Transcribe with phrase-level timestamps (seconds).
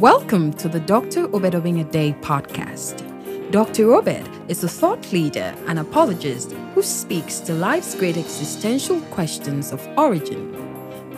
[0.00, 1.24] Welcome to the Dr.
[1.34, 3.00] Obed Day podcast.
[3.50, 3.94] Dr.
[3.94, 9.80] Obed is a thought leader and apologist who speaks to life's great existential questions of
[9.96, 10.52] origin,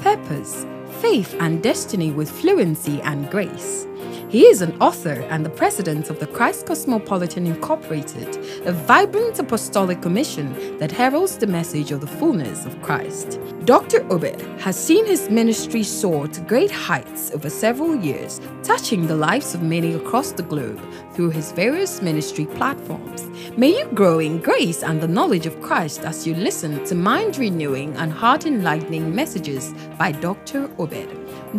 [0.00, 0.64] purpose,
[1.00, 3.87] faith, and destiny with fluency and grace.
[4.28, 8.36] He is an author and the president of the Christ Cosmopolitan Incorporated,
[8.66, 13.40] a vibrant apostolic commission that heralds the message of the fullness of Christ.
[13.64, 14.04] Dr.
[14.12, 19.54] Obed has seen his ministry soar to great heights over several years, touching the lives
[19.54, 20.78] of many across the globe
[21.14, 23.24] through his various ministry platforms.
[23.56, 27.38] May you grow in grace and the knowledge of Christ as you listen to mind
[27.38, 30.70] renewing and heart enlightening messages by Dr.
[30.78, 31.08] Obed.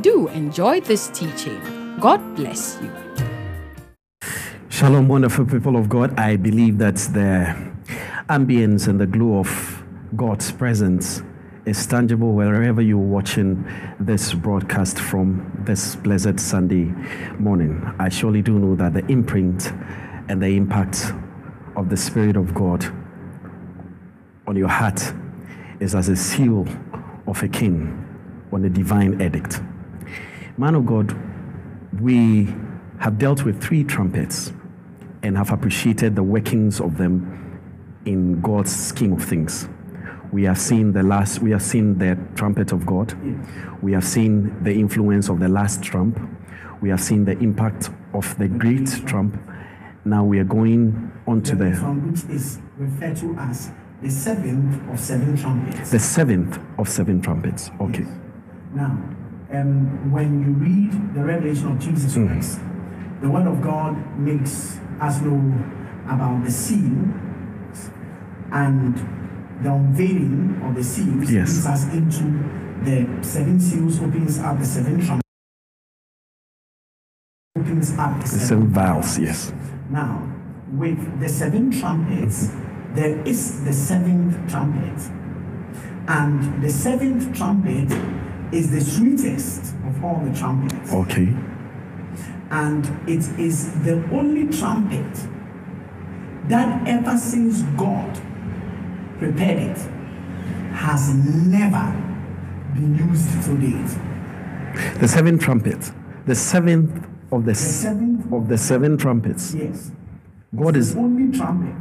[0.03, 1.78] Do enjoy this teaching.
[1.99, 2.89] God bless you.
[4.69, 6.17] Shalom, wonderful people of God.
[6.17, 7.53] I believe that the
[8.29, 9.83] ambience and the glow of
[10.15, 11.21] God's presence
[11.65, 16.85] is tangible wherever you're watching this broadcast from this blessed Sunday
[17.37, 17.85] morning.
[17.99, 19.73] I surely do know that the imprint
[20.29, 21.11] and the impact
[21.75, 22.85] of the Spirit of God
[24.47, 25.01] on your heart
[25.81, 26.65] is as a seal
[27.27, 28.05] of a king
[28.53, 29.59] on a divine edict.
[30.57, 31.13] Man of God,
[31.99, 32.53] we
[32.99, 34.53] have dealt with three trumpets
[35.23, 37.59] and have appreciated the workings of them
[38.05, 39.67] in God's scheme of things.
[40.31, 43.13] We have seen the last, we have seen the trumpet of God.
[43.81, 46.19] We have seen the influence of the last trump.
[46.81, 49.39] We have seen the impact of the great trump.
[50.05, 54.89] Now we are going on to the, trump which is referred to as the seventh
[54.89, 55.91] of seven trumpets.
[55.91, 57.69] the seventh of seven trumpets.
[57.81, 58.05] Okay.
[58.73, 58.97] Now,
[59.51, 62.27] um, when you read the revelation of Jesus Mm.
[62.27, 62.59] Christ,
[63.21, 65.39] the Word of God makes us know
[66.07, 66.97] about the seal
[68.51, 68.95] and
[69.63, 71.49] the unveiling of the seals Yes.
[71.49, 72.23] leads us into
[72.83, 75.27] the seven seals, opens up the seven trumpets,
[77.57, 79.51] opens up the, The seven vials, yes.
[79.89, 80.31] Now,
[80.71, 82.51] with the seven trumpets,
[82.93, 84.99] there is the seventh trumpet.
[86.07, 87.89] And the seventh trumpet
[88.51, 90.93] is the sweetest of all the trumpets.
[90.93, 91.33] Okay.
[92.51, 95.13] And it is the only trumpet
[96.47, 98.19] that ever since God
[99.19, 99.77] prepared it
[100.73, 101.93] has never
[102.73, 104.99] been used to date.
[104.99, 105.91] The seven trumpets.
[106.25, 109.53] The seventh of the, The seventh, of the seven trumpets.
[109.53, 109.91] yes,
[110.55, 111.75] God the is only trumpet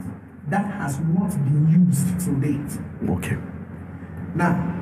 [0.48, 2.78] that has not been used to date.
[3.10, 3.38] okay.
[4.34, 4.74] Now,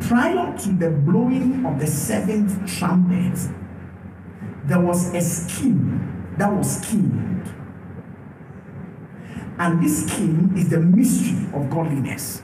[0.00, 3.38] prior to the blowing of the seventh trumpet,
[4.64, 7.46] there was a scheme that was schemed.
[9.58, 12.40] And this scheme is the mystery of godliness.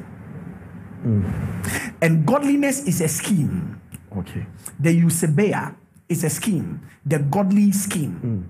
[1.02, 1.24] Hmm.
[2.02, 3.80] And godliness is a scheme.
[4.16, 4.46] Okay.
[4.78, 5.74] The Eusebeia
[6.08, 8.16] is a scheme, the godly scheme.
[8.16, 8.42] Hmm.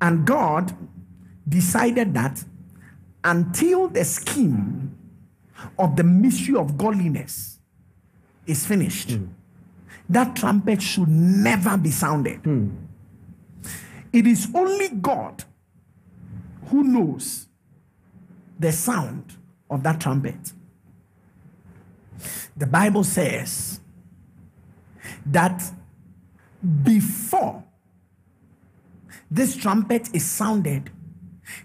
[0.00, 0.76] And God
[1.48, 2.44] decided that
[3.22, 4.96] until the scheme
[5.78, 7.55] of the mystery of godliness
[8.46, 9.26] is finished, hmm.
[10.08, 12.40] that trumpet should never be sounded.
[12.40, 12.70] Hmm.
[14.12, 15.44] It is only God
[16.66, 17.46] who knows
[18.58, 19.36] the sound
[19.68, 20.52] of that trumpet.
[22.56, 23.80] The Bible says
[25.26, 25.62] that
[26.82, 27.62] before
[29.30, 30.90] this trumpet is sounded,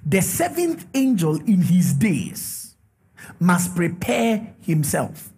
[0.06, 2.76] the seventh angel in his days
[3.40, 5.32] must prepare himself.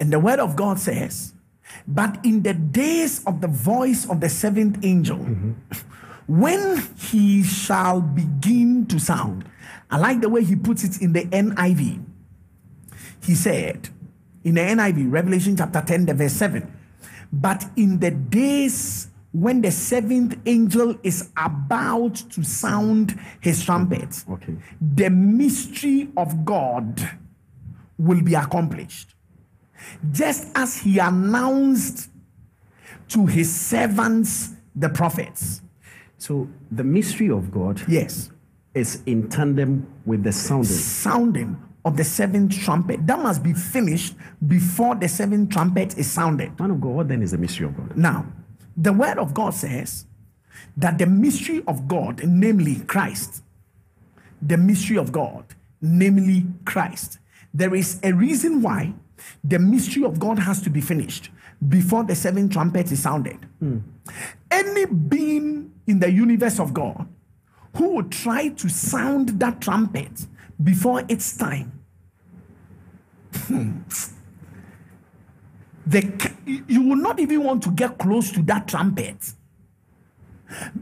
[0.00, 1.32] And the word of God says,
[1.86, 5.52] but in the days of the voice of the seventh angel, mm-hmm.
[6.26, 9.44] when he shall begin to sound,
[9.90, 12.04] I like the way he puts it in the NIV.
[13.22, 13.88] He said
[14.44, 16.72] in the NIV, Revelation chapter 10, the verse 7,
[17.32, 24.54] but in the days when the seventh angel is about to sound his trumpet, Okay.
[24.80, 27.18] the mystery of God
[27.98, 29.15] will be accomplished.
[30.12, 32.10] Just as he announced
[33.08, 35.62] to his servants, the prophets.
[36.18, 38.30] So the mystery of God Yes.
[38.74, 40.64] is in tandem with the sounding.
[40.70, 43.06] Sounding of the seventh trumpet.
[43.06, 44.16] That must be finished
[44.46, 46.58] before the seventh trumpet is sounded.
[46.58, 47.96] Man of God, what then is the mystery of God?
[47.96, 48.26] Now,
[48.76, 50.04] the word of God says
[50.76, 53.42] that the mystery of God, namely Christ,
[54.42, 55.44] the mystery of God,
[55.80, 57.18] namely Christ,
[57.54, 58.92] there is a reason why
[59.42, 61.30] the mystery of God has to be finished
[61.68, 63.38] before the seventh trumpet is sounded.
[64.50, 67.08] Any being in the universe of God
[67.76, 70.26] who would try to sound that trumpet
[70.62, 71.80] before its time,
[73.32, 73.78] hmm,
[75.86, 79.32] the, you will not even want to get close to that trumpet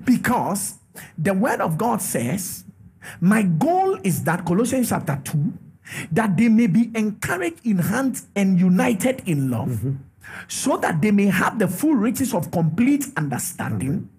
[0.05, 0.79] because
[1.19, 2.65] the word of God says,
[3.21, 5.53] My goal is that Colossians chapter 2,
[6.13, 9.95] that they may be encouraged in hand and united in love, mm-hmm.
[10.49, 13.93] so that they may have the full riches of complete understanding.
[13.93, 14.11] Mm-hmm.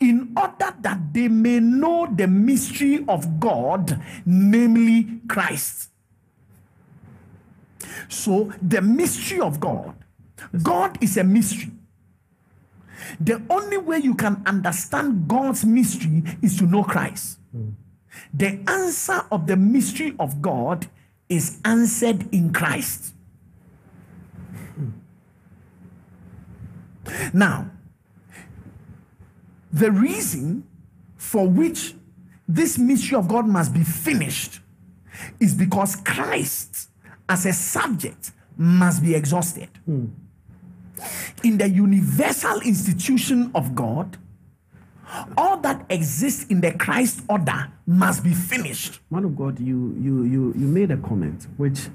[0.00, 5.90] In order that they may know the mystery of God, namely Christ.
[8.08, 9.94] So, the mystery of God,
[10.62, 11.70] God is a mystery.
[13.18, 17.38] The only way you can understand God's mystery is to know Christ.
[17.56, 17.74] Mm.
[18.34, 20.88] The answer of the mystery of God
[21.30, 23.14] is answered in Christ.
[27.32, 27.70] Now,
[29.72, 30.66] the reason
[31.16, 31.94] for which
[32.48, 34.60] this mystery of God must be finished
[35.38, 36.88] is because Christ,
[37.28, 40.06] as a subject, must be exhausted hmm.
[41.44, 44.18] in the universal institution of God,
[45.36, 49.00] all that exists in the Christ order must be finished.
[49.10, 51.88] Man of God, you you you you made a comment which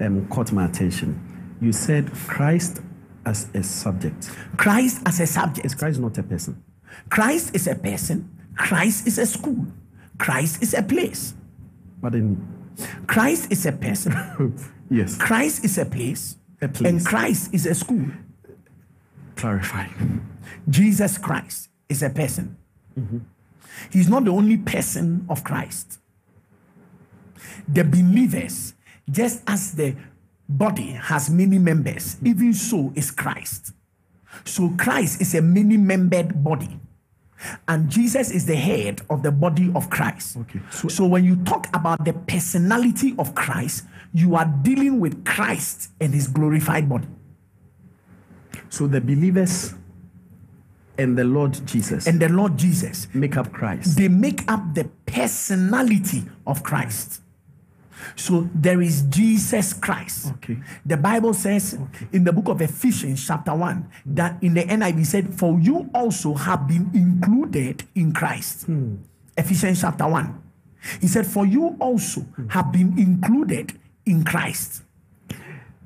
[0.00, 1.18] um, caught my attention.
[1.60, 2.80] You said Christ
[3.26, 4.30] as a subject.
[4.56, 5.62] Christ as a subject.
[5.62, 6.62] Christ is Christ not a person?
[7.08, 8.30] Christ is a person.
[8.56, 9.66] Christ is a school.
[10.18, 11.34] Christ is a place.
[12.00, 12.46] But in
[13.06, 14.12] Christ is a person.
[14.90, 16.36] yes, Christ is a place.
[16.60, 16.88] A place.
[16.88, 18.06] And Christ is a school.
[19.36, 19.88] clarify.
[20.68, 22.56] Jesus Christ is a person.
[22.98, 23.18] Mm-hmm.
[23.90, 25.98] He's not the only person of Christ.
[27.68, 28.74] The believers,
[29.10, 29.96] just as the
[30.48, 33.72] body has many members, even so is Christ.
[34.44, 36.80] So Christ is a many membered body.
[37.68, 40.36] And Jesus is the head of the body of Christ.
[40.36, 40.60] Okay.
[40.70, 45.90] So, so when you talk about the personality of Christ, you are dealing with Christ
[46.00, 47.08] and his glorified body.
[48.70, 49.74] So the believers
[50.98, 53.96] and the Lord Jesus And the Lord Jesus make up Christ.
[53.96, 57.20] they make up the personality of Christ.
[58.16, 60.32] So there is Jesus Christ.
[60.36, 60.58] Okay.
[60.84, 61.78] The Bible says
[62.12, 66.34] in the book of Ephesians, chapter 1, that in the NIV said, For you also
[66.34, 68.66] have been included in Christ.
[68.66, 68.96] Hmm.
[69.36, 70.42] Ephesians chapter 1.
[71.00, 72.48] He said, For you also hmm.
[72.48, 74.82] have been included in Christ.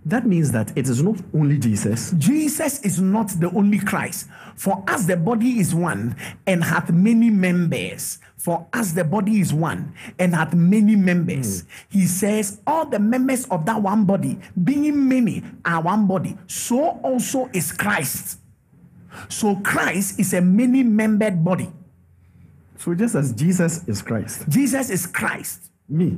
[0.09, 4.27] That means that it is not only Jesus, Jesus is not the only Christ.
[4.57, 6.17] For us, the body is one
[6.47, 8.19] and hath many members.
[8.39, 11.61] For us, the body is one and hath many members.
[11.61, 11.69] Hmm.
[11.91, 16.39] He says, All the members of that one body, being many, are one body.
[16.47, 18.39] So also is Christ.
[19.29, 21.71] So Christ is a many membered body.
[22.79, 25.71] so just as Jesus is Christ, Jesus is Christ.
[25.87, 26.17] me,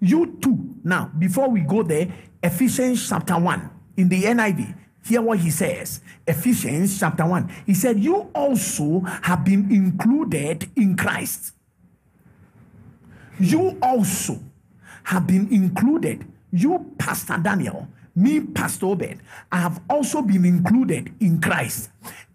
[0.00, 0.76] You too.
[0.82, 2.12] Now, before we go there,
[2.42, 4.74] Ephesians chapter 1 in the NIV,
[5.04, 6.00] hear what he says.
[6.26, 7.52] Ephesians chapter 1.
[7.66, 11.52] He said, You also have been included in Christ.
[13.38, 14.40] You also
[15.04, 16.26] have been included.
[16.52, 19.20] You, Pastor Daniel, me, Pastor Obed,
[19.52, 21.90] I have also been included in Christ.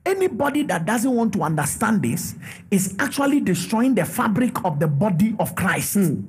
[0.06, 2.36] Anybody that doesn't want to understand this
[2.72, 5.96] is actually destroying the fabric of the body of Christ.
[5.96, 6.22] Hmm.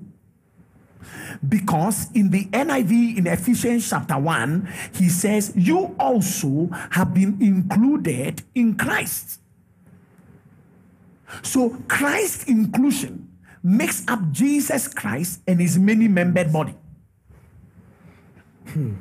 [1.47, 8.43] Because in the NIV in Ephesians chapter 1, he says, You also have been included
[8.55, 9.41] in Christ.
[11.43, 13.29] So Christ inclusion
[13.63, 16.75] makes up Jesus Christ and his many membered body.
[18.69, 18.95] Hmm.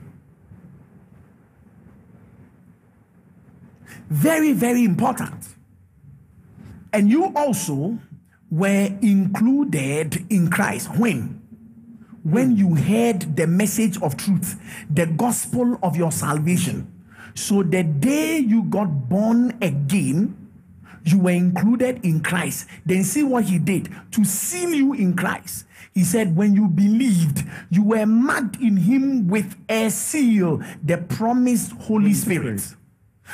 [4.09, 5.33] Very, very important.
[6.93, 7.97] And you also
[8.51, 10.95] were included in Christ.
[10.97, 11.44] When?
[12.25, 12.57] When hmm.
[12.57, 16.91] you heard the message of truth, the gospel of your salvation.
[17.35, 20.49] So the day you got born again,
[21.03, 22.67] you were included in Christ.
[22.85, 25.65] Then see what he did to seal you in Christ.
[25.93, 31.73] He said, when you believed, you were marked in him with a seal, the promised
[31.73, 32.61] Holy Spirit.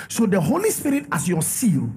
[0.09, 1.91] So the Holy Spirit as your seal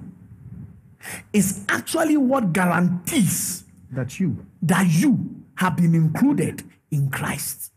[1.33, 4.45] is actually what guarantees that you.
[4.61, 7.71] that you have been included in Christ.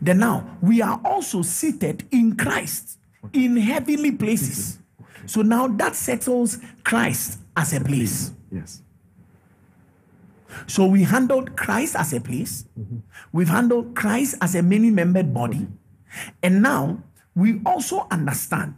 [0.00, 2.98] Then now we are also seated in Christ
[3.32, 4.78] in heavenly places.
[5.26, 8.32] So now that settles Christ as a place.
[8.50, 8.82] Yes.
[10.66, 12.98] So we handled Christ as a place, mm-hmm.
[13.32, 16.30] we've handled Christ as a many membered body, mm-hmm.
[16.42, 17.02] and now
[17.36, 18.74] we also understand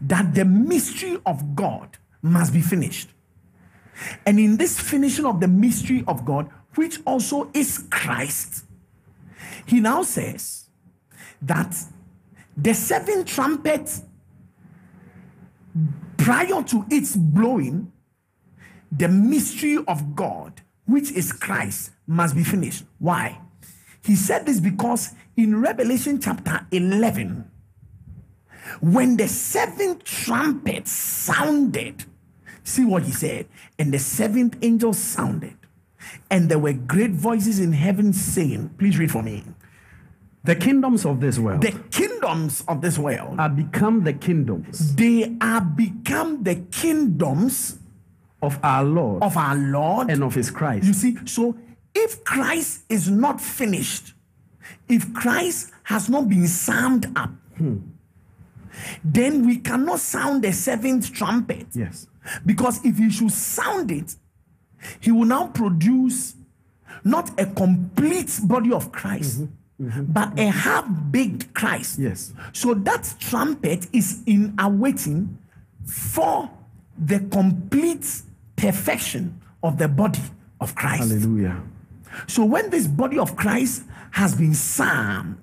[0.00, 3.10] that the mystery of God must be finished.
[4.26, 8.64] And in this finishing of the mystery of God, which also is Christ,
[9.66, 10.68] he now says
[11.42, 11.76] that
[12.56, 14.00] the seventh trumpet,
[16.16, 17.92] prior to its blowing,
[18.90, 22.84] the mystery of God, which is Christ, must be finished.
[22.98, 23.40] Why?
[24.04, 27.50] He said this because in Revelation chapter 11,
[28.80, 32.04] when the seventh trumpet sounded,
[32.62, 33.46] see what he said,
[33.78, 35.56] and the seventh angel sounded,
[36.30, 39.44] and there were great voices in heaven saying, Please read for me.
[40.44, 45.36] The kingdoms of this world The kingdoms of this world, are become the kingdoms they
[45.40, 47.80] are become the kingdoms
[48.40, 50.86] of our Lord of our Lord and of his Christ.
[50.86, 51.56] You see, so
[51.94, 54.12] if Christ is not finished,
[54.88, 57.78] if Christ has not been summed up, hmm.
[59.02, 61.66] then we cannot sound the seventh trumpet.
[61.72, 62.06] Yes.
[62.44, 64.14] Because if he should sound it,
[65.00, 66.34] he will now produce
[67.04, 69.88] not a complete body of Christ, mm-hmm.
[69.88, 70.04] Mm-hmm.
[70.12, 71.98] but a half baked Christ.
[71.98, 72.32] Yes.
[72.52, 75.38] So that trumpet is in awaiting
[75.84, 76.50] for
[76.98, 78.22] the complete
[78.56, 80.20] perfection of the body
[80.60, 81.10] of Christ.
[81.10, 81.62] Hallelujah.
[82.26, 85.38] So when this body of Christ has been sound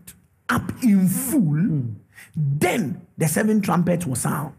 [0.49, 1.89] up in full, hmm.
[2.35, 4.55] then the seventh trumpet will sound.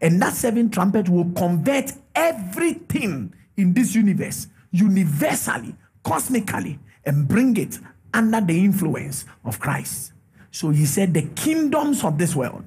[0.00, 7.78] And that seventh trumpet will convert everything in this universe universally, cosmically, and bring it
[8.14, 10.12] under the influence of Christ.
[10.50, 12.64] So he said, The kingdoms of this world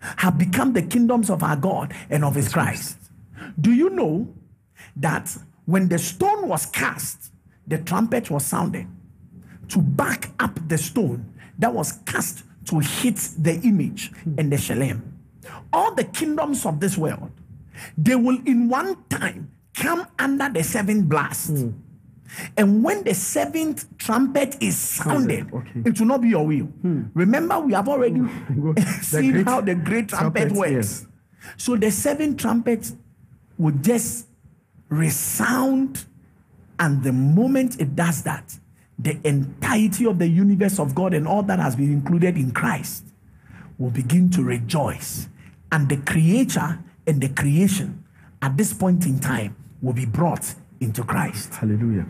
[0.00, 2.98] have become the kingdoms of our God and of his Christ.
[3.60, 4.32] Do you know
[4.96, 7.32] that when the stone was cast,
[7.66, 8.86] the trumpet was sounded
[9.68, 15.18] to back up the stone that was cast to hit the image and the shalem.
[15.72, 17.30] All the kingdoms of this world,
[17.96, 21.50] they will in one time come under the seventh blast.
[21.50, 21.70] Hmm.
[22.56, 25.82] And when the seventh trumpet is sounded, okay.
[25.84, 26.64] it will not be your will.
[26.64, 27.04] Hmm.
[27.14, 28.20] Remember, we have already
[29.02, 30.70] seen great how the great trumpet, trumpet, works.
[30.72, 31.06] yes.
[31.56, 32.90] So the seventh trumpet
[33.58, 34.26] will just
[34.88, 36.04] resound,
[36.78, 38.58] and the moment it does that,
[38.98, 43.04] the entirety of the universe of God and all that has been included in Christ
[43.78, 45.28] will begin to rejoice.
[45.70, 48.04] And the creator and the creation
[48.40, 51.54] at this point in time will be brought into Christ.
[51.54, 52.06] Hallelujah.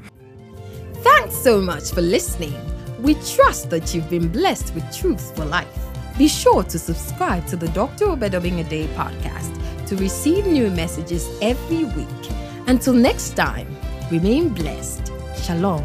[1.02, 2.54] Thanks so much for listening.
[3.02, 5.69] We trust that you've been blessed with truth for life.
[6.16, 8.07] Be sure to subscribe to the Dr.
[8.07, 12.31] Obed Obeng-Addae podcast to receive new messages every week.
[12.66, 13.76] Until next time,
[14.11, 15.12] remain blessed.
[15.43, 15.85] Shalom.